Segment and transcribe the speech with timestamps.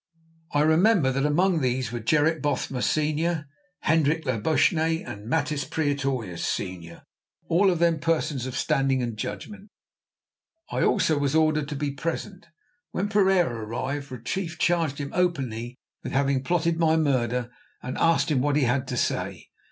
[0.51, 3.47] I remember that among these were Gerrit Bothma, Senior,
[3.81, 7.03] Hendrik Labuschagne and Matthys Pretorius, Senior,
[7.47, 9.69] all of them persons of standing and judgment.
[10.71, 12.47] I also was ordered to be present.
[12.89, 17.51] When Pereira arrived, Retief charged him openly with having plotted my murder,
[17.83, 19.49] and asked him what he had to say.